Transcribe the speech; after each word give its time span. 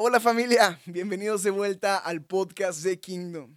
Hola 0.00 0.20
familia, 0.20 0.80
bienvenidos 0.86 1.42
de 1.42 1.50
vuelta 1.50 1.98
al 1.98 2.22
podcast 2.22 2.84
de 2.84 3.00
Kingdom. 3.00 3.56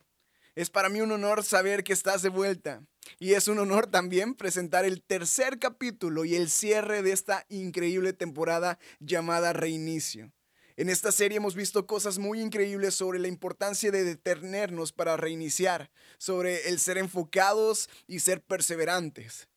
Es 0.56 0.72
para 0.72 0.90
mí 0.90 1.00
un 1.00 1.12
honor 1.12 1.44
saber 1.44 1.84
que 1.84 1.94
estás 1.94 2.24
de 2.24 2.30
vuelta 2.30 2.82
y 3.20 3.34
es 3.34 3.48
un 3.48 3.60
honor 3.60 3.86
también 3.86 4.34
presentar 4.34 4.84
el 4.84 5.04
tercer 5.04 5.60
capítulo 5.60 6.26
y 6.26 6.34
el 6.36 6.50
cierre 6.50 7.04
de 7.04 7.12
esta 7.12 7.46
increíble 7.50 8.14
temporada 8.14 8.80
llamada 9.00 9.54
Reinicio. 9.54 10.34
En 10.78 10.90
esta 10.90 11.12
serie 11.12 11.38
hemos 11.38 11.54
visto 11.54 11.86
cosas 11.86 12.18
muy 12.18 12.42
increíbles 12.42 12.96
sobre 12.96 13.20
la 13.20 13.28
importancia 13.28 13.92
de 13.92 14.04
detenernos 14.04 14.94
para 14.94 15.18
reiniciar, 15.18 15.92
sobre 16.18 16.70
el 16.70 16.80
ser 16.80 16.98
enfocados 16.98 17.88
y 18.08 18.18
ser 18.18 18.42
perseverantes. 18.42 19.48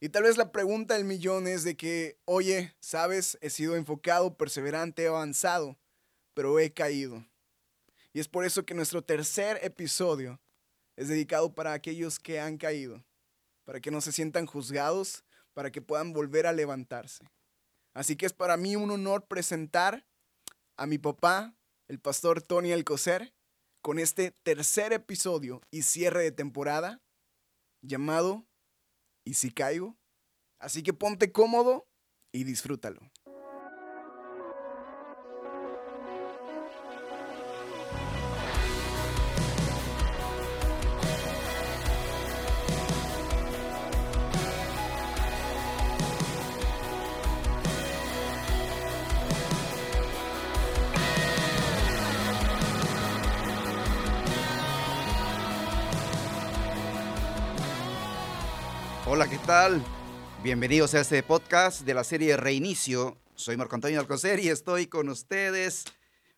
Y 0.00 0.08
tal 0.08 0.22
vez 0.22 0.38
la 0.38 0.52
pregunta 0.52 0.94
del 0.94 1.04
millón 1.04 1.46
es 1.46 1.64
de 1.64 1.76
que, 1.76 2.16
oye, 2.24 2.74
sabes, 2.80 3.36
he 3.42 3.50
sido 3.50 3.76
enfocado, 3.76 4.38
perseverante, 4.38 5.06
avanzado, 5.06 5.76
pero 6.40 6.58
he 6.58 6.72
caído. 6.72 7.22
Y 8.14 8.18
es 8.18 8.26
por 8.26 8.46
eso 8.46 8.64
que 8.64 8.72
nuestro 8.72 9.04
tercer 9.04 9.58
episodio 9.62 10.40
es 10.96 11.08
dedicado 11.08 11.54
para 11.54 11.74
aquellos 11.74 12.18
que 12.18 12.40
han 12.40 12.56
caído, 12.56 13.04
para 13.66 13.78
que 13.78 13.90
no 13.90 14.00
se 14.00 14.10
sientan 14.10 14.46
juzgados, 14.46 15.22
para 15.52 15.70
que 15.70 15.82
puedan 15.82 16.14
volver 16.14 16.46
a 16.46 16.54
levantarse. 16.54 17.30
Así 17.92 18.16
que 18.16 18.24
es 18.24 18.32
para 18.32 18.56
mí 18.56 18.74
un 18.74 18.90
honor 18.90 19.26
presentar 19.26 20.06
a 20.78 20.86
mi 20.86 20.96
papá, 20.96 21.54
el 21.88 22.00
pastor 22.00 22.40
Tony 22.40 22.72
Alcocer, 22.72 23.34
con 23.82 23.98
este 23.98 24.30
tercer 24.30 24.94
episodio 24.94 25.60
y 25.70 25.82
cierre 25.82 26.22
de 26.22 26.32
temporada 26.32 27.02
llamado 27.82 28.46
¿Y 29.26 29.34
si 29.34 29.50
caigo? 29.50 29.98
Así 30.58 30.82
que 30.82 30.94
ponte 30.94 31.32
cómodo 31.32 31.86
y 32.32 32.44
disfrútalo. 32.44 33.02
Hola, 59.20 59.28
¿qué 59.28 59.46
tal? 59.46 59.84
Bienvenidos 60.42 60.94
a 60.94 61.00
este 61.02 61.22
podcast 61.22 61.82
de 61.82 61.92
la 61.92 62.04
serie 62.04 62.38
Reinicio. 62.38 63.18
Soy 63.34 63.54
Marco 63.58 63.74
Antonio 63.74 64.00
Alcocer 64.00 64.40
y 64.40 64.48
estoy 64.48 64.86
con 64.86 65.10
ustedes 65.10 65.84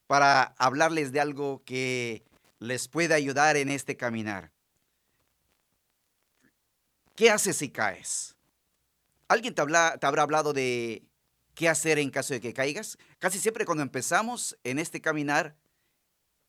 para 0.09 0.43
hablarles 0.59 1.13
de 1.13 1.21
algo 1.21 1.63
que 1.65 2.25
les 2.59 2.89
puede 2.89 3.15
ayudar 3.15 3.57
en 3.57 3.69
este 3.69 3.97
caminar. 3.97 4.51
¿Qué 7.15 7.31
haces 7.31 7.59
si 7.59 7.71
caes? 7.71 8.35
¿Alguien 9.29 9.55
te, 9.55 9.63
te 9.65 10.07
habrá 10.07 10.23
hablado 10.23 10.53
de 10.53 11.05
qué 11.55 11.69
hacer 11.69 12.01
en 12.01 12.11
caso 12.11 12.35
de 12.35 12.41
que 12.41 12.53
caigas? 12.53 12.99
Casi 13.21 13.39
siempre 13.39 13.65
cuando 13.65 13.85
empezamos 13.85 14.59
en 14.65 14.81
este 14.81 15.01
caminar 15.01 15.55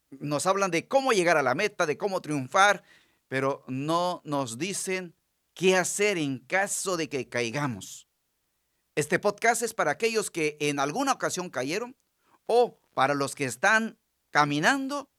nos 0.09 0.47
hablan 0.47 0.71
de 0.71 0.87
cómo 0.87 1.11
llegar 1.11 1.37
a 1.37 1.43
la 1.43 1.53
meta, 1.53 1.85
de 1.85 1.99
cómo 1.99 2.21
triunfar, 2.21 2.81
pero 3.27 3.63
no 3.67 4.23
nos 4.25 4.57
dicen 4.57 5.13
qué 5.53 5.75
hacer 5.75 6.17
en 6.17 6.39
caso 6.39 6.97
de 6.97 7.09
que 7.09 7.27
caigamos. 7.27 8.07
Este 8.95 9.19
podcast 9.19 9.63
es 9.63 9.73
para 9.73 9.91
aquellos 9.91 10.29
que 10.29 10.57
en 10.59 10.79
alguna 10.79 11.13
ocasión 11.13 11.49
cayeron 11.49 11.95
o 12.45 12.79
para 12.93 13.13
los 13.13 13.35
que 13.35 13.45
están 13.45 13.97
caminando 14.29 15.09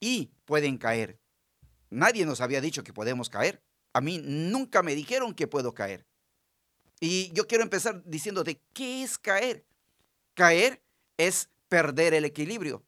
y 0.00 0.30
pueden 0.44 0.78
caer. 0.78 1.18
Nadie 1.90 2.26
nos 2.26 2.40
había 2.40 2.60
dicho 2.60 2.84
que 2.84 2.92
podemos 2.92 3.30
caer. 3.30 3.62
A 3.92 4.00
mí 4.00 4.20
nunca 4.22 4.82
me 4.82 4.94
dijeron 4.94 5.34
que 5.34 5.46
puedo 5.46 5.74
caer. 5.74 6.06
Y 7.00 7.32
yo 7.32 7.46
quiero 7.46 7.64
empezar 7.64 8.02
diciéndote, 8.04 8.60
¿qué 8.72 9.02
es 9.02 9.18
caer? 9.18 9.64
Caer 10.34 10.82
es 11.16 11.48
perder 11.68 12.14
el 12.14 12.24
equilibrio. 12.24 12.84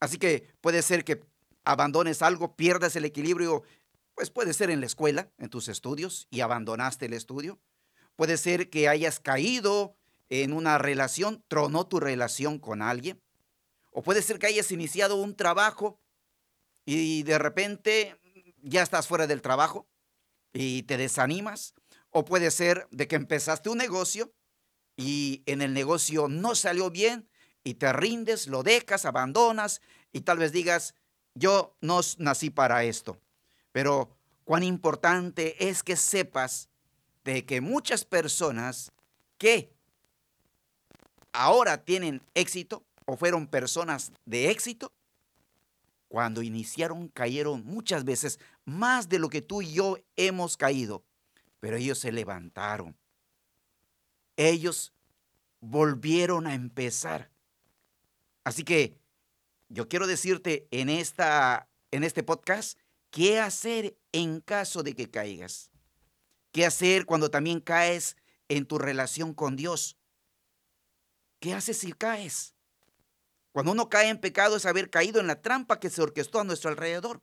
Así 0.00 0.18
que 0.18 0.48
puede 0.60 0.82
ser 0.82 1.04
que 1.04 1.22
abandones 1.64 2.22
algo, 2.22 2.56
pierdas 2.56 2.96
el 2.96 3.04
equilibrio 3.04 3.62
pues 4.18 4.30
puede 4.30 4.52
ser 4.52 4.68
en 4.70 4.80
la 4.80 4.86
escuela, 4.86 5.30
en 5.38 5.48
tus 5.48 5.68
estudios, 5.68 6.26
y 6.28 6.40
abandonaste 6.40 7.06
el 7.06 7.12
estudio. 7.12 7.60
Puede 8.16 8.36
ser 8.36 8.68
que 8.68 8.88
hayas 8.88 9.20
caído 9.20 9.96
en 10.28 10.52
una 10.52 10.76
relación, 10.76 11.44
tronó 11.46 11.86
tu 11.86 12.00
relación 12.00 12.58
con 12.58 12.82
alguien. 12.82 13.22
O 13.92 14.02
puede 14.02 14.22
ser 14.22 14.40
que 14.40 14.48
hayas 14.48 14.72
iniciado 14.72 15.14
un 15.14 15.36
trabajo 15.36 16.00
y 16.84 17.22
de 17.22 17.38
repente 17.38 18.16
ya 18.60 18.82
estás 18.82 19.06
fuera 19.06 19.28
del 19.28 19.40
trabajo 19.40 19.86
y 20.52 20.82
te 20.82 20.96
desanimas. 20.96 21.74
O 22.10 22.24
puede 22.24 22.50
ser 22.50 22.88
de 22.90 23.06
que 23.06 23.14
empezaste 23.14 23.70
un 23.70 23.78
negocio 23.78 24.34
y 24.96 25.44
en 25.46 25.62
el 25.62 25.74
negocio 25.74 26.26
no 26.26 26.56
salió 26.56 26.90
bien 26.90 27.30
y 27.62 27.74
te 27.74 27.92
rindes, 27.92 28.48
lo 28.48 28.64
dejas, 28.64 29.04
abandonas 29.04 29.80
y 30.10 30.22
tal 30.22 30.38
vez 30.38 30.50
digas, 30.50 30.96
yo 31.34 31.76
no 31.80 32.00
nací 32.18 32.50
para 32.50 32.82
esto. 32.82 33.20
Pero 33.78 34.10
cuán 34.42 34.64
importante 34.64 35.68
es 35.68 35.84
que 35.84 35.94
sepas 35.94 36.68
de 37.22 37.46
que 37.46 37.60
muchas 37.60 38.04
personas 38.04 38.90
que 39.38 39.72
ahora 41.30 41.84
tienen 41.84 42.20
éxito 42.34 42.84
o 43.06 43.16
fueron 43.16 43.46
personas 43.46 44.10
de 44.24 44.50
éxito, 44.50 44.92
cuando 46.08 46.42
iniciaron 46.42 47.06
cayeron 47.06 47.64
muchas 47.64 48.02
veces 48.02 48.40
más 48.64 49.08
de 49.08 49.20
lo 49.20 49.28
que 49.28 49.42
tú 49.42 49.62
y 49.62 49.74
yo 49.74 49.96
hemos 50.16 50.56
caído, 50.56 51.04
pero 51.60 51.76
ellos 51.76 52.00
se 52.00 52.10
levantaron. 52.10 52.96
Ellos 54.36 54.92
volvieron 55.60 56.48
a 56.48 56.54
empezar. 56.54 57.30
Así 58.42 58.64
que 58.64 58.98
yo 59.68 59.88
quiero 59.88 60.08
decirte 60.08 60.66
en, 60.72 60.88
esta, 60.88 61.68
en 61.92 62.02
este 62.02 62.24
podcast 62.24 62.76
¿Qué 63.10 63.40
hacer 63.40 63.98
en 64.12 64.40
caso 64.40 64.82
de 64.82 64.94
que 64.94 65.10
caigas? 65.10 65.70
¿Qué 66.52 66.66
hacer 66.66 67.06
cuando 67.06 67.30
también 67.30 67.60
caes 67.60 68.16
en 68.48 68.66
tu 68.66 68.78
relación 68.78 69.34
con 69.34 69.56
Dios? 69.56 69.96
¿Qué 71.40 71.54
haces 71.54 71.78
si 71.78 71.92
caes? 71.92 72.54
Cuando 73.52 73.72
uno 73.72 73.88
cae 73.88 74.08
en 74.08 74.20
pecado 74.20 74.56
es 74.56 74.66
haber 74.66 74.90
caído 74.90 75.20
en 75.20 75.26
la 75.26 75.40
trampa 75.40 75.80
que 75.80 75.90
se 75.90 76.02
orquestó 76.02 76.40
a 76.40 76.44
nuestro 76.44 76.70
alrededor. 76.70 77.22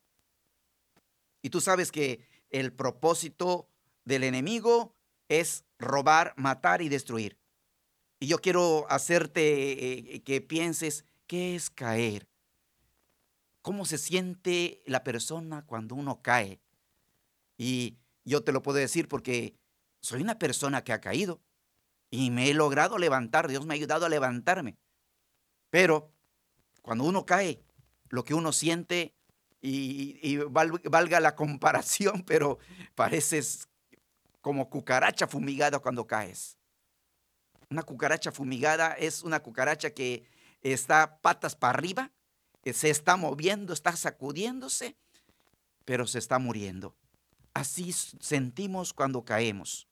Y 1.42 1.50
tú 1.50 1.62
sabes 1.62 1.92
que 1.92 2.28
el 2.50 2.74
propósito 2.74 3.70
del 4.04 4.24
enemigo 4.24 4.94
es 5.30 5.66
robar, 5.78 6.34
matar 6.38 6.82
y 6.82 6.90
destruir. 6.90 7.38
Y 8.20 8.28
yo 8.28 8.40
quiero 8.40 8.86
hacerte 8.90 10.16
eh, 10.16 10.24
que 10.24 10.42
pienses, 10.42 11.06
¿qué 11.28 11.56
es 11.56 11.70
caer? 11.70 12.28
Cómo 13.66 13.84
se 13.86 13.98
siente 13.98 14.84
la 14.86 15.04
persona 15.04 15.66
cuando 15.66 15.96
uno 15.96 16.22
cae. 16.22 16.62
Y 17.58 17.98
yo 18.24 18.44
te 18.44 18.52
lo 18.52 18.62
puedo 18.62 18.78
decir 18.78 19.08
porque 19.08 19.56
soy 20.02 20.22
una 20.22 20.38
persona 20.38 20.84
que 20.84 20.94
ha 20.94 21.02
caído 21.02 21.42
y 22.12 22.30
me 22.30 22.48
he 22.48 22.54
logrado 22.54 23.00
levantar. 23.00 23.48
Dios 23.48 23.66
me 23.66 23.74
ha 23.74 23.78
ayudado 23.78 24.06
a 24.06 24.10
levantarme. 24.10 24.78
Pero 25.72 26.14
cuando 26.84 27.06
uno 27.06 27.26
cae, 27.26 27.60
lo 28.10 28.24
que 28.24 28.36
uno 28.36 28.54
siente, 28.54 29.16
y, 29.62 30.20
y 30.22 30.38
val, 30.38 30.80
valga 30.84 31.20
la 31.20 31.36
comparación, 31.36 32.22
pero 32.28 32.60
pareces 32.94 33.68
como 34.42 34.70
cucaracha 34.70 35.26
fumigada 35.26 35.80
cuando 35.80 36.06
caes. 36.06 36.56
Una 37.72 37.82
cucaracha 37.82 38.32
fumigada 38.32 38.92
es 38.92 39.24
una 39.24 39.42
cucaracha 39.42 39.90
que 39.90 40.30
está 40.62 41.20
patas 41.20 41.56
para 41.56 41.80
arriba 41.80 42.12
se 42.74 42.90
está 42.90 43.18
moviendo, 43.18 43.74
está 43.74 43.96
sacudiéndose, 43.96 44.98
pero 45.86 46.08
se 46.08 46.20
está 46.20 46.40
muriendo. 46.40 46.96
Así 47.54 47.94
sentimos 47.94 48.94
cuando 48.94 49.24
caemos. 49.24 49.88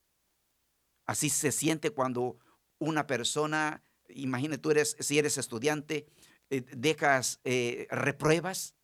Así 1.06 1.30
se 1.30 1.52
siente 1.52 1.92
cuando 1.92 2.38
una 2.80 3.08
persona, 3.08 3.84
imagínate 4.10 4.58
tú 4.58 4.72
eres, 4.72 4.98
si 5.00 5.20
eres 5.20 5.38
estudiante, 5.38 6.08
eh, 6.50 6.62
dejas, 6.75 7.40
eh, 7.44 7.88
repruebas 7.90 8.75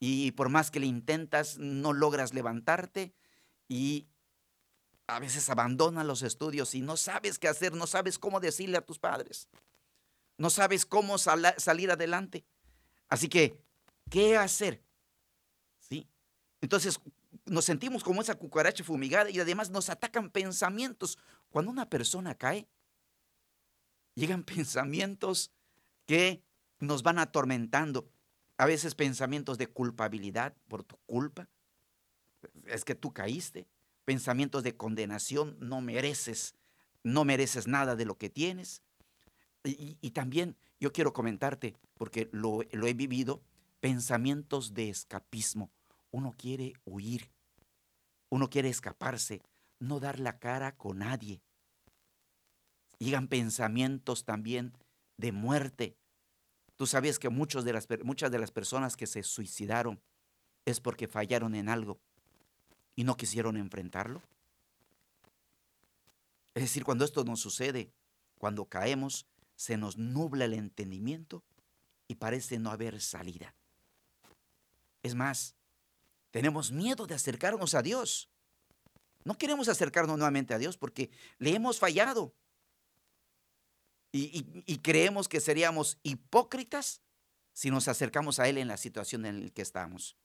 y 0.00 0.32
por 0.32 0.48
más 0.48 0.70
que 0.70 0.80
le 0.80 0.86
intentas, 0.86 1.58
no 1.58 1.92
logras 1.92 2.34
levantarte 2.34 3.14
y 3.68 4.08
a 5.06 5.18
veces 5.18 5.48
abandonas 5.48 6.04
los 6.04 6.22
estudios 6.22 6.74
y 6.74 6.82
no 6.82 6.96
sabes 6.96 7.38
qué 7.38 7.48
hacer, 7.48 7.74
no 7.74 7.86
sabes 7.86 8.18
cómo 8.18 8.40
decirle 8.40 8.78
a 8.78 8.84
tus 8.84 8.98
padres, 8.98 9.48
no 10.36 10.50
sabes 10.50 10.86
cómo 10.86 11.18
sal 11.18 11.54
salir 11.56 11.90
adelante. 11.90 12.44
Así 13.08 13.28
que, 13.28 13.62
¿qué 14.10 14.36
hacer? 14.36 14.82
¿Sí? 15.78 16.08
Entonces, 16.60 17.00
nos 17.46 17.64
sentimos 17.64 18.04
como 18.04 18.20
esa 18.20 18.34
cucaracha 18.34 18.84
fumigada 18.84 19.30
y 19.30 19.40
además 19.40 19.70
nos 19.70 19.88
atacan 19.88 20.30
pensamientos. 20.30 21.18
Cuando 21.50 21.70
una 21.70 21.88
persona 21.88 22.34
cae, 22.34 22.68
llegan 24.14 24.44
pensamientos 24.44 25.50
que 26.06 26.42
nos 26.78 27.02
van 27.02 27.18
atormentando. 27.18 28.10
A 28.56 28.66
veces 28.66 28.94
pensamientos 28.94 29.56
de 29.56 29.68
culpabilidad 29.68 30.54
por 30.66 30.82
tu 30.82 30.96
culpa. 31.06 31.48
Es 32.66 32.84
que 32.84 32.94
tú 32.94 33.12
caíste. 33.12 33.68
Pensamientos 34.04 34.62
de 34.62 34.76
condenación, 34.76 35.56
no 35.60 35.80
mereces, 35.80 36.54
no 37.02 37.24
mereces 37.24 37.68
nada 37.68 37.94
de 37.94 38.06
lo 38.06 38.16
que 38.16 38.30
tienes. 38.30 38.82
Y, 39.64 39.98
y 40.00 40.10
también 40.10 40.56
yo 40.80 40.92
quiero 40.92 41.12
comentarte, 41.12 41.76
porque 41.94 42.28
lo, 42.32 42.62
he 42.62 42.94
vivido, 42.94 43.42
pensamientos 43.80 44.74
de 44.74 44.88
escapismo. 44.88 45.70
Uno 46.10 46.34
quiere 46.36 46.74
huir, 46.84 47.30
uno 48.30 48.48
quiere 48.48 48.68
escaparse, 48.68 49.42
no 49.80 50.00
dar 50.00 50.20
la 50.20 50.38
cara 50.38 50.76
con 50.76 50.98
nadie. 50.98 51.40
Llegan 52.98 53.28
pensamientos 53.28 54.24
también 54.24 54.72
de 55.16 55.32
muerte. 55.32 55.96
Tú 56.76 56.86
sabías 56.86 57.18
que 57.18 57.28
muchos 57.28 57.64
de 57.64 57.72
las, 57.72 57.88
muchas 58.04 58.30
de 58.30 58.38
las 58.38 58.50
personas 58.50 58.96
que 58.96 59.06
se 59.06 59.22
suicidaron 59.22 60.00
es 60.64 60.80
porque 60.80 61.08
fallaron 61.08 61.54
en 61.54 61.68
algo 61.68 61.98
y 62.94 63.04
no 63.04 63.16
quisieron 63.16 63.56
enfrentarlo. 63.56 64.22
Es 66.54 66.62
decir, 66.64 66.84
cuando 66.84 67.04
esto 67.04 67.24
nos 67.24 67.40
sucede, 67.40 67.92
cuando 68.38 68.64
caemos, 68.64 69.26
se 69.58 69.76
nos 69.76 69.98
nubla 69.98 70.44
el 70.44 70.54
entendimiento 70.54 71.42
y 72.06 72.14
parece 72.14 72.60
no 72.60 72.70
haber 72.70 73.00
salida. 73.00 73.56
Es 75.02 75.16
más, 75.16 75.56
tenemos 76.30 76.70
miedo 76.70 77.08
de 77.08 77.16
acercarnos 77.16 77.74
a 77.74 77.82
Dios. 77.82 78.30
No 79.24 79.36
queremos 79.36 79.68
acercarnos 79.68 80.16
nuevamente 80.16 80.54
a 80.54 80.58
Dios 80.58 80.76
porque 80.76 81.10
le 81.38 81.56
hemos 81.56 81.80
fallado. 81.80 82.32
Y, 84.12 84.78
creemos 84.78 85.28
que 85.28 85.40
seríamos 85.40 85.98
hipócritas 86.04 87.02
si 87.52 87.70
nos 87.70 87.88
acercamos 87.88 88.38
a 88.38 88.48
Él 88.48 88.58
en 88.58 88.68
la 88.68 88.76
situación 88.76 89.26
en 89.26 89.42
la 89.42 89.50
que 89.50 89.62
estamos. 89.62 90.16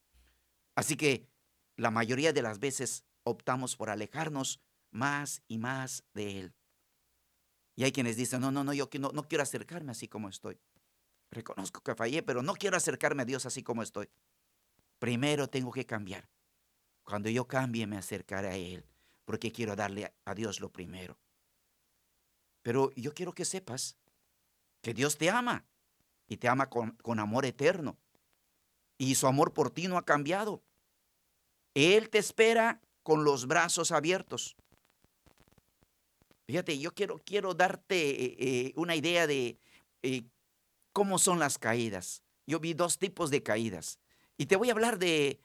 Así 0.75 0.95
que 0.95 1.27
la 1.75 1.89
mayoría 1.89 2.33
de 2.33 2.43
las 2.43 2.59
veces 2.59 3.03
optamos 3.23 3.75
por 3.75 3.89
alejarnos 3.89 4.61
más 4.91 5.41
y 5.47 5.57
más 5.57 6.03
de 6.13 6.39
Él. 6.39 6.53
Y 7.75 7.83
hay 7.83 7.91
quienes 7.91 8.17
dicen, 8.17 8.41
no, 8.41 8.51
no, 8.51 8.63
no, 8.63 8.73
yo 8.73 8.89
no, 8.99 9.11
no 9.11 9.27
quiero 9.27 9.41
acercarme 9.41 9.91
así 9.91 10.07
como 10.07 10.29
estoy. 10.29 10.59
Reconozco 11.31 11.81
que 11.81 11.95
fallé, 11.95 12.21
pero 12.21 12.43
no 12.43 12.53
quiero 12.53 12.77
acercarme 12.77 13.23
a 13.23 13.25
Dios 13.25 13.45
así 13.45 13.63
como 13.63 13.81
estoy. 13.81 14.09
Primero 14.99 15.47
tengo 15.47 15.71
que 15.71 15.85
cambiar. 15.85 16.29
Cuando 17.03 17.29
yo 17.29 17.47
cambie 17.47 17.87
me 17.87 17.97
acercaré 17.97 18.47
a 18.47 18.55
Él, 18.55 18.85
porque 19.25 19.51
quiero 19.51 19.75
darle 19.75 20.13
a 20.25 20.35
Dios 20.35 20.59
lo 20.59 20.71
primero. 20.71 21.17
Pero 22.61 22.91
yo 22.95 23.13
quiero 23.13 23.33
que 23.33 23.45
sepas 23.45 23.97
que 24.81 24.93
Dios 24.93 25.17
te 25.17 25.29
ama 25.29 25.65
y 26.27 26.37
te 26.37 26.47
ama 26.47 26.69
con, 26.69 26.91
con 26.97 27.19
amor 27.19 27.45
eterno. 27.45 27.97
Y 28.97 29.15
su 29.15 29.27
amor 29.27 29.53
por 29.53 29.71
ti 29.71 29.87
no 29.87 29.97
ha 29.97 30.05
cambiado. 30.05 30.63
Él 31.73 32.09
te 32.09 32.19
espera 32.19 32.79
con 33.01 33.23
los 33.23 33.47
brazos 33.47 33.91
abiertos. 33.91 34.55
Fíjate, 36.45 36.77
yo 36.77 36.93
quiero, 36.93 37.19
quiero 37.19 37.53
darte 37.53 37.95
eh, 37.95 38.35
eh, 38.37 38.73
una 38.75 38.95
idea 38.95 39.27
de 39.27 39.57
eh, 40.01 40.23
cómo 40.91 41.17
son 41.17 41.39
las 41.39 41.57
caídas. 41.57 42.21
Yo 42.45 42.59
vi 42.59 42.73
dos 42.73 42.97
tipos 42.97 43.29
de 43.29 43.41
caídas. 43.41 43.99
Y 44.37 44.47
te 44.47 44.55
voy 44.55 44.69
a 44.69 44.73
hablar 44.73 44.99
de 44.99 45.39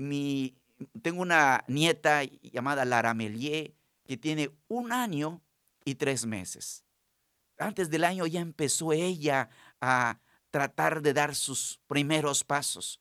mi... 0.00 0.56
Tengo 1.00 1.22
una 1.22 1.64
nieta 1.68 2.24
llamada 2.24 2.84
Lara 2.84 3.14
Melier 3.14 3.72
que 4.04 4.16
tiene 4.16 4.50
un 4.66 4.90
año 4.90 5.40
y 5.84 5.94
tres 5.94 6.26
meses. 6.26 6.84
Antes 7.56 7.88
del 7.88 8.02
año 8.02 8.26
ya 8.26 8.40
empezó 8.40 8.92
ella 8.92 9.48
a 9.80 10.18
tratar 10.50 11.02
de 11.02 11.12
dar 11.12 11.36
sus 11.36 11.78
primeros 11.86 12.42
pasos. 12.42 13.00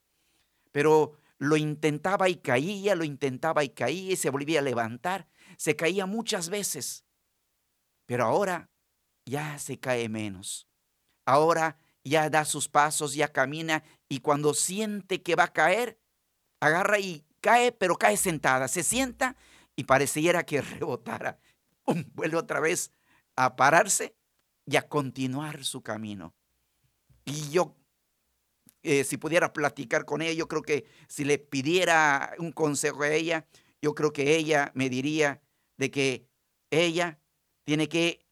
Pero 0.71 1.17
lo 1.39 1.57
intentaba 1.57 2.29
y 2.29 2.35
caía, 2.35 2.93
lo 2.93 3.03
intentaba 3.03 3.63
y 3.63 3.69
caía 3.69 4.13
y 4.13 4.15
se 4.15 4.29
volvía 4.29 4.59
a 4.59 4.63
levantar. 4.63 5.27
Se 5.57 5.75
caía 5.75 6.05
muchas 6.05 6.49
veces. 6.49 7.03
Pero 8.11 8.25
ahora 8.25 8.69
ya 9.25 9.57
se 9.57 9.79
cae 9.79 10.09
menos. 10.09 10.67
Ahora 11.25 11.77
ya 12.03 12.29
da 12.29 12.43
sus 12.43 12.67
pasos, 12.67 13.13
ya 13.13 13.31
camina 13.31 13.85
y 14.09 14.19
cuando 14.19 14.53
siente 14.53 15.21
que 15.21 15.35
va 15.35 15.45
a 15.45 15.53
caer, 15.53 15.97
agarra 16.59 16.99
y 16.99 17.25
cae, 17.39 17.71
pero 17.71 17.95
cae 17.95 18.17
sentada. 18.17 18.67
Se 18.67 18.83
sienta 18.83 19.37
y 19.77 19.85
pareciera 19.85 20.45
que 20.45 20.61
rebotara. 20.61 21.39
Vuelve 22.13 22.35
otra 22.35 22.59
vez 22.59 22.91
a 23.37 23.55
pararse 23.55 24.13
y 24.65 24.75
a 24.75 24.89
continuar 24.89 25.63
su 25.63 25.81
camino. 25.81 26.35
Y 27.23 27.49
yo, 27.51 27.77
eh, 28.83 29.05
si 29.05 29.15
pudiera 29.15 29.53
platicar 29.53 30.03
con 30.03 30.21
ella, 30.21 30.33
yo 30.33 30.49
creo 30.49 30.63
que 30.63 30.83
si 31.07 31.23
le 31.23 31.37
pidiera 31.37 32.35
un 32.39 32.51
consejo 32.51 33.03
a 33.03 33.09
ella, 33.09 33.47
yo 33.81 33.95
creo 33.95 34.11
que 34.11 34.35
ella 34.35 34.73
me 34.75 34.89
diría 34.89 35.41
de 35.77 35.91
que 35.91 36.27
ella 36.71 37.20
tiene 37.71 37.87
que 37.87 38.27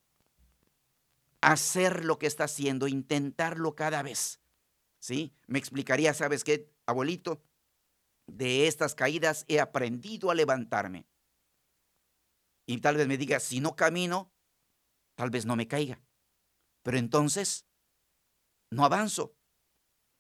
hacer 1.40 2.04
lo 2.04 2.20
que 2.20 2.28
está 2.28 2.44
haciendo, 2.44 2.90
intentarlo 2.90 3.74
cada 3.74 4.04
vez. 4.04 4.42
¿Sí? 5.00 5.34
Me 5.48 5.60
explicaría, 5.60 6.14
¿sabes 6.14 6.44
qué, 6.44 6.70
abuelito? 6.86 7.42
De 8.28 8.68
estas 8.68 8.96
caídas 8.96 9.46
he 9.48 9.62
aprendido 9.62 10.30
a 10.30 10.36
levantarme. 10.36 11.08
Y 12.66 12.80
tal 12.80 12.98
vez 12.98 13.08
me 13.08 13.18
diga, 13.18 13.40
si 13.40 13.62
no 13.62 13.78
camino, 13.78 14.30
tal 15.16 15.30
vez 15.30 15.46
no 15.46 15.56
me 15.56 15.70
caiga. 15.70 16.02
Pero 16.84 16.98
entonces, 16.98 17.66
no 18.70 18.84
avanzo 18.84 19.38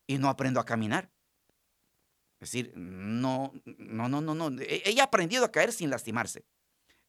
y 0.07 0.17
no 0.17 0.29
aprendo 0.29 0.61
a 0.61 0.65
caminar. 0.65 1.11
Es 2.39 2.51
decir, 2.51 2.71
no, 2.73 3.51
no, 3.65 4.07
no, 4.07 4.21
no, 4.21 4.33
no. 4.33 4.61
Ella 4.61 5.03
ha 5.03 5.07
aprendido 5.07 5.43
a 5.43 5.51
caer 5.51 5.73
sin 5.73 5.89
lastimarse. 5.89 6.45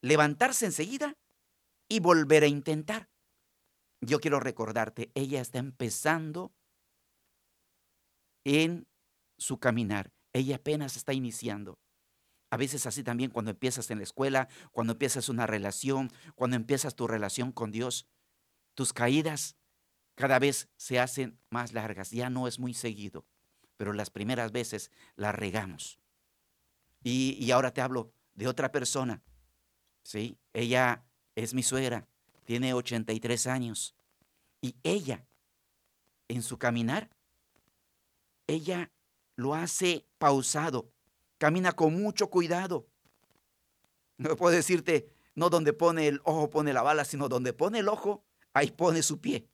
Levantarse 0.00 0.66
enseguida 0.66 1.16
y 1.90 2.00
volver 2.00 2.44
a 2.44 2.46
intentar. 2.46 3.10
Yo 4.00 4.20
quiero 4.20 4.40
recordarte, 4.40 5.10
ella 5.14 5.42
está 5.42 5.58
empezando 5.58 6.54
en 8.44 8.86
su 9.36 9.58
caminar. 9.58 10.14
Ella 10.32 10.56
apenas 10.56 10.96
está 10.96 11.12
iniciando. 11.12 11.78
A 12.50 12.56
veces 12.56 12.86
así 12.86 13.02
también 13.02 13.30
cuando 13.30 13.50
empiezas 13.50 13.90
en 13.90 13.98
la 13.98 14.04
escuela, 14.04 14.48
cuando 14.72 14.94
empiezas 14.94 15.28
una 15.28 15.46
relación, 15.46 16.10
cuando 16.36 16.56
empiezas 16.56 16.94
tu 16.94 17.06
relación 17.06 17.52
con 17.52 17.72
Dios, 17.72 18.06
tus 18.74 18.92
caídas 18.92 19.56
cada 20.14 20.38
vez 20.38 20.68
se 20.76 21.00
hacen 21.00 21.38
más 21.50 21.72
largas. 21.72 22.12
Ya 22.12 22.30
no 22.30 22.46
es 22.46 22.58
muy 22.58 22.72
seguido, 22.72 23.26
pero 23.76 23.92
las 23.92 24.10
primeras 24.10 24.52
veces 24.52 24.90
las 25.16 25.34
regamos. 25.34 25.98
Y, 27.02 27.36
y 27.44 27.50
ahora 27.50 27.72
te 27.72 27.80
hablo 27.80 28.12
de 28.34 28.46
otra 28.46 28.70
persona. 28.70 29.22
¿sí? 30.02 30.38
Ella 30.52 31.04
es 31.42 31.54
mi 31.54 31.62
suegra, 31.62 32.06
tiene 32.44 32.74
83 32.74 33.46
años. 33.46 33.94
Y 34.60 34.76
ella, 34.82 35.26
en 36.28 36.42
su 36.42 36.58
caminar, 36.58 37.10
ella 38.46 38.90
lo 39.36 39.54
hace 39.54 40.06
pausado, 40.18 40.90
camina 41.38 41.72
con 41.72 42.00
mucho 42.00 42.28
cuidado. 42.28 42.86
No 44.18 44.36
puedo 44.36 44.54
decirte, 44.54 45.08
no 45.34 45.48
donde 45.48 45.72
pone 45.72 46.08
el 46.08 46.20
ojo 46.24 46.50
pone 46.50 46.72
la 46.72 46.82
bala, 46.82 47.04
sino 47.04 47.28
donde 47.28 47.52
pone 47.52 47.78
el 47.78 47.88
ojo, 47.88 48.24
ahí 48.52 48.70
pone 48.70 49.02
su 49.02 49.20
pie. 49.20 49.48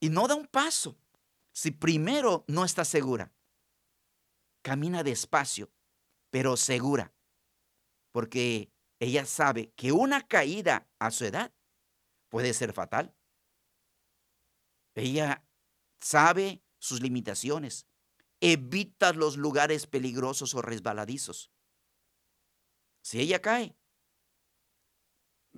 Y 0.00 0.08
no 0.08 0.26
da 0.26 0.34
un 0.34 0.46
paso 0.46 0.96
si 1.52 1.70
primero 1.70 2.44
no 2.48 2.64
está 2.64 2.84
segura. 2.84 3.32
Camina 4.62 5.02
despacio, 5.02 5.70
pero 6.30 6.56
segura, 6.56 7.12
porque 8.12 8.70
ella 9.00 9.24
sabe 9.24 9.72
que 9.76 9.92
una 9.92 10.28
caída 10.28 10.86
a 10.98 11.10
su 11.10 11.24
edad 11.24 11.52
puede 12.28 12.52
ser 12.52 12.74
fatal. 12.74 13.14
Ella 14.94 15.42
sabe 16.00 16.62
sus 16.78 17.00
limitaciones, 17.00 17.86
evita 18.40 19.12
los 19.14 19.38
lugares 19.38 19.86
peligrosos 19.86 20.54
o 20.54 20.60
resbaladizos. 20.60 21.50
Si 23.02 23.20
ella 23.20 23.40
cae, 23.40 23.74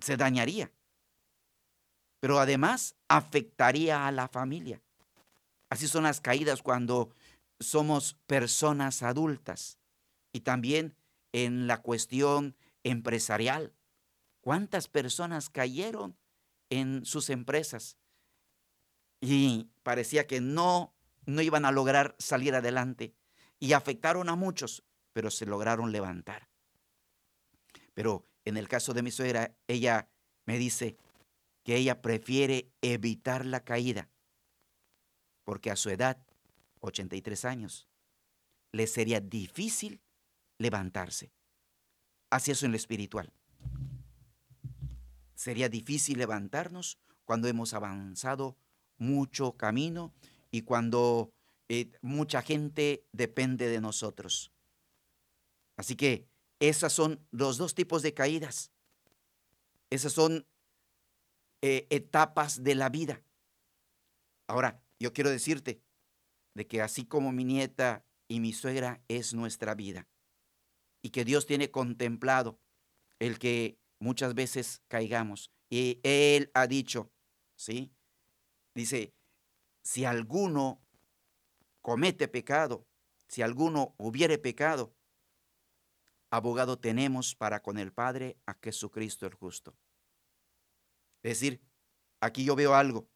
se 0.00 0.16
dañaría, 0.16 0.72
pero 2.20 2.38
además 2.38 2.94
afectaría 3.08 4.06
a 4.06 4.12
la 4.12 4.28
familia. 4.28 4.80
Así 5.68 5.88
son 5.88 6.04
las 6.04 6.20
caídas 6.20 6.62
cuando 6.62 7.10
somos 7.58 8.14
personas 8.26 9.02
adultas 9.02 9.78
y 10.32 10.40
también 10.40 10.94
en 11.32 11.66
la 11.66 11.82
cuestión 11.82 12.56
empresarial. 12.84 13.74
¿Cuántas 14.40 14.88
personas 14.88 15.50
cayeron 15.50 16.16
en 16.70 17.04
sus 17.04 17.30
empresas? 17.30 17.98
Y 19.20 19.70
parecía 19.82 20.26
que 20.26 20.40
no, 20.40 20.94
no 21.26 21.42
iban 21.42 21.64
a 21.64 21.72
lograr 21.72 22.16
salir 22.18 22.54
adelante. 22.54 23.14
Y 23.60 23.74
afectaron 23.74 24.28
a 24.28 24.34
muchos, 24.34 24.84
pero 25.12 25.30
se 25.30 25.46
lograron 25.46 25.92
levantar. 25.92 26.48
Pero 27.94 28.26
en 28.44 28.56
el 28.56 28.68
caso 28.68 28.92
de 28.94 29.02
mi 29.02 29.10
suegra, 29.10 29.54
ella 29.68 30.10
me 30.44 30.58
dice 30.58 30.96
que 31.62 31.76
ella 31.76 32.02
prefiere 32.02 32.72
evitar 32.80 33.46
la 33.46 33.62
caída 33.62 34.08
porque 35.44 35.70
a 35.70 35.76
su 35.76 35.90
edad, 35.90 36.24
83 36.80 37.44
años, 37.44 37.88
le 38.72 38.86
sería 38.86 39.20
difícil 39.20 40.00
levantarse. 40.58 41.32
Así 42.32 42.50
eso 42.50 42.64
en 42.64 42.72
lo 42.72 42.78
espiritual. 42.78 43.30
Sería 45.34 45.68
difícil 45.68 46.16
levantarnos 46.16 46.98
cuando 47.26 47.46
hemos 47.46 47.74
avanzado 47.74 48.56
mucho 48.96 49.52
camino 49.58 50.14
y 50.50 50.62
cuando 50.62 51.30
eh, 51.68 51.92
mucha 52.00 52.40
gente 52.40 53.04
depende 53.12 53.68
de 53.68 53.82
nosotros. 53.82 54.50
Así 55.76 55.94
que 55.94 56.26
esas 56.58 56.94
son 56.94 57.20
los 57.32 57.58
dos 57.58 57.74
tipos 57.74 58.00
de 58.00 58.14
caídas. 58.14 58.72
Esas 59.90 60.14
son 60.14 60.46
eh, 61.60 61.86
etapas 61.90 62.64
de 62.64 62.74
la 62.76 62.88
vida. 62.88 63.22
Ahora, 64.46 64.80
yo 64.98 65.12
quiero 65.12 65.28
decirte 65.28 65.82
de 66.54 66.66
que 66.66 66.80
así 66.80 67.04
como 67.04 67.30
mi 67.30 67.44
nieta 67.44 68.06
y 68.26 68.40
mi 68.40 68.54
suegra 68.54 69.02
es 69.06 69.34
nuestra 69.34 69.74
vida 69.74 70.08
y 71.02 71.10
que 71.10 71.24
Dios 71.24 71.46
tiene 71.46 71.70
contemplado 71.70 72.58
el 73.18 73.38
que 73.38 73.78
muchas 73.98 74.34
veces 74.34 74.82
caigamos. 74.88 75.50
Y 75.68 76.00
Él 76.02 76.50
ha 76.54 76.66
dicho, 76.66 77.12
¿sí? 77.56 77.92
Dice, 78.74 79.14
si 79.82 80.04
alguno 80.04 80.80
comete 81.80 82.28
pecado, 82.28 82.86
si 83.28 83.42
alguno 83.42 83.94
hubiere 83.98 84.38
pecado, 84.38 84.94
abogado 86.30 86.78
tenemos 86.78 87.34
para 87.34 87.62
con 87.62 87.78
el 87.78 87.92
Padre 87.92 88.38
a 88.46 88.54
Jesucristo 88.62 89.26
el 89.26 89.34
justo. 89.34 89.76
Es 91.22 91.40
decir, 91.40 91.60
aquí 92.20 92.44
yo 92.44 92.56
veo 92.56 92.74
algo, 92.74 93.08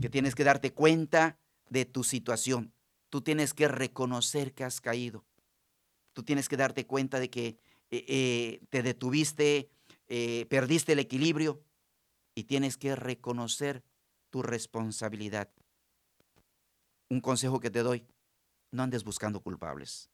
que 0.00 0.08
tienes 0.08 0.34
que 0.34 0.44
darte 0.44 0.72
cuenta 0.72 1.38
de 1.68 1.84
tu 1.84 2.04
situación. 2.04 2.72
Tú 3.10 3.22
tienes 3.22 3.54
que 3.54 3.68
reconocer 3.68 4.54
que 4.54 4.64
has 4.64 4.80
caído. 4.80 5.26
Tú 6.18 6.24
tienes 6.24 6.48
que 6.48 6.56
darte 6.56 6.84
cuenta 6.84 7.20
de 7.20 7.30
que 7.30 7.46
eh, 7.92 8.04
eh, 8.08 8.60
te 8.70 8.82
detuviste, 8.82 9.70
eh, 10.08 10.46
perdiste 10.50 10.94
el 10.94 10.98
equilibrio 10.98 11.62
y 12.34 12.42
tienes 12.42 12.76
que 12.76 12.96
reconocer 12.96 13.84
tu 14.28 14.42
responsabilidad. 14.42 15.48
Un 17.08 17.20
consejo 17.20 17.60
que 17.60 17.70
te 17.70 17.84
doy, 17.84 18.04
no 18.72 18.82
andes 18.82 19.04
buscando 19.04 19.40
culpables. 19.40 20.10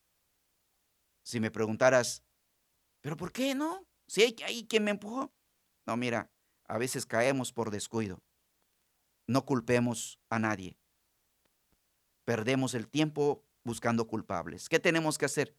Si 1.22 1.40
me 1.40 1.50
preguntaras, 1.50 2.22
¿pero 3.00 3.16
por 3.16 3.32
qué 3.32 3.54
no? 3.54 3.86
Si 4.06 4.20
hay, 4.20 4.36
hay 4.44 4.66
quien 4.66 4.84
me 4.84 4.90
empujó. 4.90 5.32
No, 5.86 5.96
mira, 5.96 6.30
a 6.68 6.76
veces 6.76 7.06
caemos 7.06 7.50
por 7.50 7.70
descuido. 7.70 8.22
No 9.26 9.46
culpemos 9.46 10.20
a 10.28 10.38
nadie. 10.38 10.76
Perdemos 12.26 12.74
el 12.74 12.88
tiempo 12.88 13.42
buscando 13.62 14.06
culpables. 14.06 14.68
¿Qué 14.68 14.78
tenemos 14.78 15.16
que 15.16 15.24
hacer? 15.24 15.56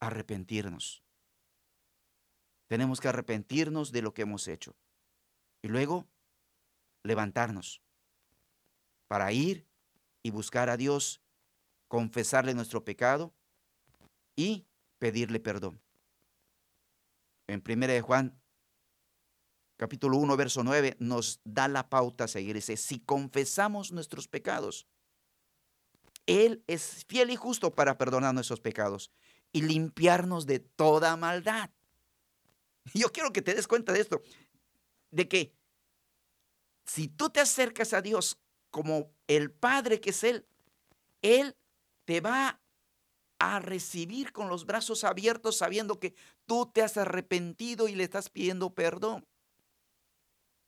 Arrepentirnos. 0.00 1.02
Tenemos 2.68 3.00
que 3.00 3.08
arrepentirnos 3.08 3.92
de 3.92 4.02
lo 4.02 4.14
que 4.14 4.22
hemos 4.22 4.46
hecho. 4.46 4.76
Y 5.62 5.68
luego 5.68 6.06
levantarnos 7.02 7.82
para 9.08 9.32
ir 9.32 9.66
y 10.22 10.30
buscar 10.30 10.68
a 10.68 10.76
Dios, 10.76 11.22
confesarle 11.88 12.54
nuestro 12.54 12.84
pecado 12.84 13.34
y 14.36 14.66
pedirle 14.98 15.40
perdón. 15.40 15.80
En 17.46 17.62
1 17.66 17.86
de 17.86 18.02
Juan, 18.02 18.38
capítulo 19.78 20.18
1, 20.18 20.36
verso 20.36 20.62
9, 20.62 20.96
nos 21.00 21.40
da 21.44 21.66
la 21.66 21.88
pauta 21.88 22.24
a 22.24 22.28
seguir. 22.28 22.56
Dice, 22.56 22.76
si 22.76 23.00
confesamos 23.00 23.90
nuestros 23.90 24.28
pecados, 24.28 24.86
Él 26.26 26.62
es 26.66 27.06
fiel 27.06 27.30
y 27.30 27.36
justo 27.36 27.74
para 27.74 27.96
perdonar 27.96 28.34
nuestros 28.34 28.60
pecados 28.60 29.10
y 29.52 29.62
limpiarnos 29.62 30.46
de 30.46 30.60
toda 30.60 31.16
maldad. 31.16 31.70
Yo 32.94 33.10
quiero 33.12 33.32
que 33.32 33.42
te 33.42 33.54
des 33.54 33.66
cuenta 33.66 33.92
de 33.92 34.00
esto, 34.00 34.22
de 35.10 35.28
que 35.28 35.54
si 36.84 37.08
tú 37.08 37.30
te 37.30 37.40
acercas 37.40 37.92
a 37.92 38.02
Dios 38.02 38.38
como 38.70 39.10
el 39.26 39.50
Padre 39.50 40.00
que 40.00 40.10
es 40.10 40.24
Él, 40.24 40.46
Él 41.22 41.56
te 42.04 42.20
va 42.20 42.60
a 43.38 43.60
recibir 43.60 44.32
con 44.32 44.48
los 44.48 44.66
brazos 44.66 45.04
abiertos 45.04 45.58
sabiendo 45.58 46.00
que 46.00 46.14
tú 46.46 46.70
te 46.72 46.82
has 46.82 46.96
arrepentido 46.96 47.88
y 47.88 47.94
le 47.94 48.04
estás 48.04 48.30
pidiendo 48.30 48.74
perdón. 48.74 49.26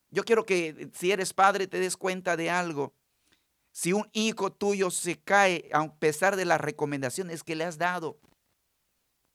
Yo 0.09 0.23
quiero 0.23 0.45
que 0.45 0.89
si 0.93 1.11
eres 1.11 1.33
padre 1.33 1.67
te 1.67 1.79
des 1.79 1.97
cuenta 1.97 2.35
de 2.35 2.49
algo. 2.49 2.93
Si 3.71 3.93
un 3.93 4.09
hijo 4.11 4.51
tuyo 4.51 4.91
se 4.91 5.17
cae 5.17 5.69
a 5.71 5.93
pesar 5.95 6.35
de 6.35 6.43
las 6.45 6.59
recomendaciones 6.59 7.43
que 7.43 7.55
le 7.55 7.63
has 7.63 7.77
dado, 7.77 8.19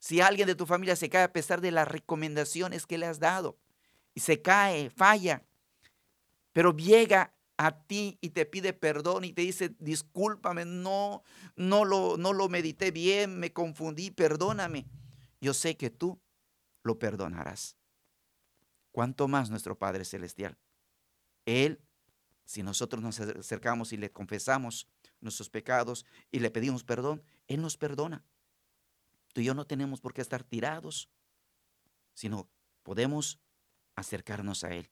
si 0.07 0.21
alguien 0.21 0.47
de 0.47 0.55
tu 0.55 0.67
familia 0.67 0.95
se 0.95 1.11
cae 1.11 1.25
a 1.25 1.33
pesar 1.33 1.61
de 1.61 1.73
las 1.73 1.89
recomendaciones 1.89 2.87
que 2.87 2.97
le 2.97 3.07
has 3.07 3.19
dado, 3.19 3.59
y 4.15 4.21
se 4.21 4.41
cae, 4.41 4.89
falla, 4.89 5.43
pero 6.53 6.77
llega 6.77 7.35
a 7.57 7.83
ti 7.89 8.17
y 8.21 8.31
te 8.31 8.47
pide 8.47 8.73
perdón 8.73 9.25
y 9.25 9.33
te 9.33 9.43
dice, 9.43 9.75
discúlpame, 9.81 10.65
no, 10.65 11.25
no 11.57 11.85
lo, 11.85 12.17
no 12.19 12.33
lo 12.33 12.49
medité 12.49 12.93
bien, 12.93 13.41
me 13.41 13.53
confundí, 13.53 14.13
perdóname. 14.13 14.87
Yo 15.41 15.53
sé 15.53 15.77
que 15.77 15.91
tú 15.91 16.21
lo 16.85 17.01
perdonarás. 17.01 17.77
¿Cuánto 18.93 19.27
más 19.27 19.51
nuestro 19.51 19.77
Padre 19.77 20.05
Celestial? 20.05 20.57
Él, 21.47 21.81
si 22.45 22.63
nosotros 22.63 23.03
nos 23.03 23.19
acercamos 23.19 23.93
y 23.93 23.97
le 23.97 24.13
confesamos 24.13 24.87
nuestros 25.21 25.51
pecados 25.51 26.07
y 26.31 26.39
le 26.39 26.53
pedimos 26.53 26.85
perdón, 26.85 27.25
Él 27.49 27.61
nos 27.61 27.77
perdona. 27.77 28.25
Tú 29.37 29.43
y 29.43 29.45
yo 29.45 29.53
no 29.53 29.67
tenemos 29.67 30.01
por 30.01 30.15
qué 30.15 30.23
estar 30.23 30.45
tirados, 30.45 31.11
sino 32.15 32.49
podemos 32.83 33.39
acercarnos 33.95 34.65
a 34.65 34.71
Él. 34.71 34.91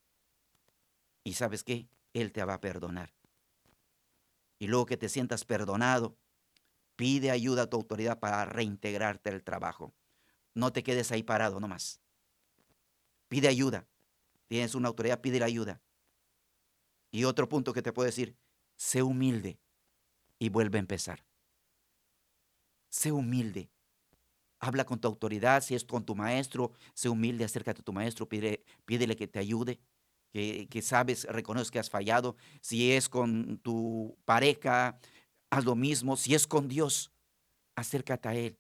¿Y 1.23 1.33
sabes 1.33 1.65
qué? 1.65 1.89
Él 2.13 2.31
te 2.31 2.45
va 2.45 2.53
a 2.53 2.61
perdonar. 2.61 3.15
Y 4.59 4.67
luego 4.67 4.85
que 4.85 4.99
te 4.99 5.09
sientas 5.09 5.47
perdonado, 5.47 6.19
pide 6.95 7.31
ayuda 7.31 7.63
a 7.63 7.71
tu 7.71 7.79
autoridad 7.79 8.19
para 8.19 8.45
reintegrarte 8.45 9.31
al 9.31 9.43
trabajo. 9.43 9.95
No 10.53 10.75
te 10.75 10.83
quedes 10.83 11.11
ahí 11.11 11.23
parado 11.23 11.59
nomás. 11.59 12.03
Pide 13.29 13.49
ayuda. 13.49 13.89
Tienes 14.47 14.75
una 14.75 14.89
autoridad, 14.89 15.23
pide 15.23 15.41
la 15.41 15.47
ayuda. 15.47 15.81
Y 17.11 17.25
otro 17.25 17.49
punto 17.49 17.73
que 17.73 17.81
te 17.81 17.95
puedo 17.95 18.05
decir, 18.05 18.37
sé 18.77 19.03
humilde 19.03 19.59
y 20.39 20.51
vuelve 20.51 20.77
a 20.77 20.81
empezar. 20.81 21.25
Sé 22.91 23.11
humilde. 23.11 23.71
Habla 24.65 24.85
con 24.85 24.99
tu 24.99 25.09
autoridad, 25.09 25.63
si 25.63 25.75
es 25.75 25.85
con 25.85 26.05
tu 26.05 26.15
maestro, 26.15 26.73
sé 26.95 27.09
humilde, 27.09 27.45
acércate 27.45 27.83
a 27.83 27.85
tu 27.85 27.93
maestro, 27.93 28.27
pídele 28.29 29.17
que 29.17 29.29
te 29.29 29.39
ayude 29.39 29.79
que, 30.35 30.83
sabes, 30.83 31.25
reconoces 31.25 31.71
que 31.71 31.79
has 31.79 31.91
fallado. 31.91 32.37
Si 32.61 32.93
es 32.93 33.09
con 33.09 33.59
tu 33.59 34.19
pareja, 34.25 34.99
haz 35.51 35.65
lo 35.65 35.77
mismo. 35.77 36.17
Si 36.17 36.35
es 36.35 36.49
con 36.49 36.67
Dios, 36.67 37.13
acércate 37.77 38.29
a 38.29 38.35
Él 38.35 38.59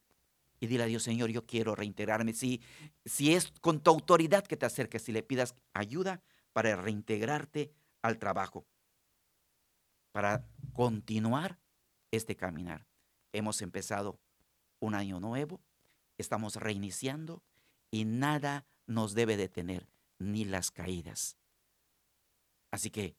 y 0.61 0.69
dile 0.69 0.85
a 0.85 0.87
Dios, 0.87 1.03
Señor, 1.03 1.31
yo 1.31 1.45
quiero 1.47 1.75
reintegrarme. 1.75 2.33
Si, 2.33 2.63
si 3.05 3.35
es 3.35 3.51
con 3.61 3.81
tu 3.81 3.91
autoridad 3.91 4.47
que 4.47 4.57
te 4.57 4.67
acerques 4.67 5.09
y 5.09 5.13
le 5.13 5.25
pidas 5.25 5.57
ayuda 5.73 6.23
para 6.53 6.77
reintegrarte 6.77 7.73
al 8.03 8.19
trabajo, 8.19 8.65
para 10.13 10.47
continuar 10.73 11.59
este 12.13 12.37
caminar. 12.37 12.87
Hemos 13.33 13.61
empezado 13.63 14.21
un 14.79 14.95
año 14.95 15.19
nuevo, 15.19 15.61
estamos 16.19 16.57
reiniciando 16.57 17.43
y 17.91 18.05
nada 18.05 18.67
nos 18.87 19.15
debe 19.15 19.37
detener, 19.37 19.89
ni 20.19 20.45
las 20.45 20.71
caídas. 20.71 21.37
Así 22.71 22.91
que 22.91 23.17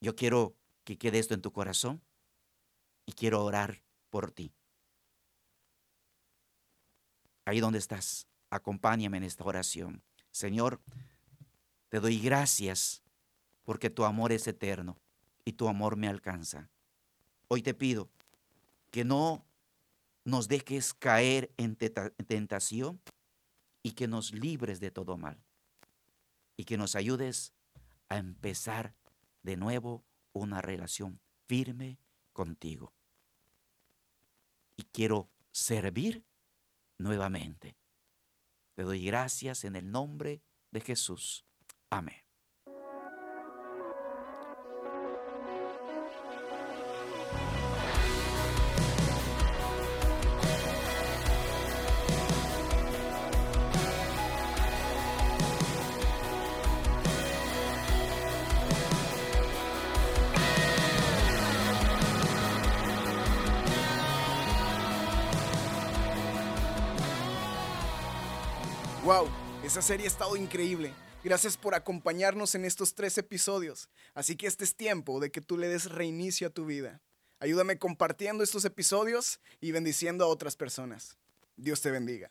yo 0.00 0.16
quiero 0.16 0.54
que 0.84 0.96
quede 0.96 1.18
esto 1.18 1.34
en 1.34 1.42
tu 1.42 1.52
corazón 1.52 2.02
y 3.06 3.12
quiero 3.12 3.44
orar 3.44 3.82
por 4.08 4.30
ti. 4.30 4.52
Ahí 7.44 7.60
donde 7.60 7.78
estás, 7.78 8.26
acompáñame 8.48 9.18
en 9.18 9.24
esta 9.24 9.44
oración. 9.44 10.02
Señor, 10.30 10.80
te 11.88 12.00
doy 12.00 12.18
gracias 12.18 13.02
porque 13.64 13.90
tu 13.90 14.04
amor 14.04 14.32
es 14.32 14.46
eterno 14.46 14.96
y 15.44 15.52
tu 15.52 15.68
amor 15.68 15.96
me 15.96 16.08
alcanza. 16.08 16.70
Hoy 17.48 17.62
te 17.62 17.74
pido 17.74 18.08
que 18.90 19.04
no 19.04 19.44
nos 20.24 20.48
dejes 20.48 20.94
caer 20.94 21.52
en 21.56 21.76
tentación 21.76 23.00
y 23.82 23.92
que 23.92 24.08
nos 24.08 24.32
libres 24.32 24.80
de 24.80 24.90
todo 24.90 25.16
mal 25.16 25.42
y 26.56 26.64
que 26.64 26.76
nos 26.76 26.94
ayudes 26.94 27.54
a 28.08 28.18
empezar 28.18 28.94
de 29.42 29.56
nuevo 29.56 30.04
una 30.32 30.60
relación 30.60 31.20
firme 31.46 31.98
contigo. 32.32 32.92
Y 34.76 34.84
quiero 34.84 35.30
servir 35.52 36.24
nuevamente. 36.98 37.76
Te 38.74 38.82
doy 38.82 39.04
gracias 39.04 39.64
en 39.64 39.76
el 39.76 39.90
nombre 39.90 40.42
de 40.70 40.80
Jesús. 40.80 41.44
Amén. 41.88 42.29
Wow, 69.10 69.26
esa 69.64 69.82
serie 69.82 70.06
ha 70.06 70.08
estado 70.08 70.36
increíble. 70.36 70.94
Gracias 71.24 71.56
por 71.56 71.74
acompañarnos 71.74 72.54
en 72.54 72.64
estos 72.64 72.94
tres 72.94 73.18
episodios. 73.18 73.88
Así 74.14 74.36
que 74.36 74.46
este 74.46 74.62
es 74.62 74.76
tiempo 74.76 75.18
de 75.18 75.32
que 75.32 75.40
tú 75.40 75.58
le 75.58 75.66
des 75.66 75.90
reinicio 75.90 76.46
a 76.46 76.50
tu 76.50 76.64
vida. 76.64 77.00
Ayúdame 77.40 77.76
compartiendo 77.76 78.44
estos 78.44 78.64
episodios 78.64 79.40
y 79.60 79.72
bendiciendo 79.72 80.24
a 80.24 80.28
otras 80.28 80.54
personas. 80.54 81.18
Dios 81.56 81.80
te 81.80 81.90
bendiga. 81.90 82.30